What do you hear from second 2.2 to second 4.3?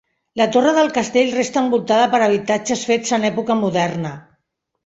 habitatges fets en època moderna.